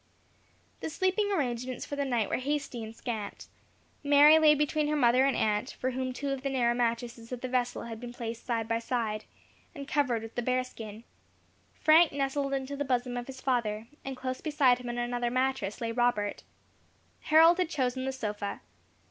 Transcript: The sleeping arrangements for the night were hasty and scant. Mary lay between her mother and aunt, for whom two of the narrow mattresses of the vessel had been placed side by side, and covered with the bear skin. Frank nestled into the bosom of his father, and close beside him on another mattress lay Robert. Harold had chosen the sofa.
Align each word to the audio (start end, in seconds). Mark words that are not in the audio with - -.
The 0.79 0.89
sleeping 0.89 1.31
arrangements 1.31 1.85
for 1.85 1.95
the 1.95 2.05
night 2.05 2.27
were 2.27 2.37
hasty 2.37 2.83
and 2.83 2.95
scant. 2.95 3.45
Mary 4.03 4.39
lay 4.39 4.55
between 4.55 4.87
her 4.87 4.95
mother 4.95 5.25
and 5.25 5.37
aunt, 5.37 5.73
for 5.79 5.91
whom 5.91 6.11
two 6.11 6.29
of 6.31 6.41
the 6.41 6.49
narrow 6.49 6.73
mattresses 6.73 7.31
of 7.31 7.41
the 7.41 7.47
vessel 7.47 7.83
had 7.83 7.99
been 7.99 8.11
placed 8.11 8.43
side 8.43 8.67
by 8.67 8.79
side, 8.79 9.25
and 9.75 9.87
covered 9.87 10.23
with 10.23 10.33
the 10.33 10.41
bear 10.41 10.63
skin. 10.63 11.03
Frank 11.75 12.11
nestled 12.11 12.53
into 12.55 12.75
the 12.75 12.83
bosom 12.83 13.15
of 13.15 13.27
his 13.27 13.41
father, 13.41 13.89
and 14.03 14.17
close 14.17 14.41
beside 14.41 14.79
him 14.79 14.89
on 14.89 14.97
another 14.97 15.29
mattress 15.29 15.79
lay 15.79 15.91
Robert. 15.91 16.41
Harold 17.25 17.59
had 17.59 17.69
chosen 17.69 18.05
the 18.05 18.11
sofa. 18.11 18.61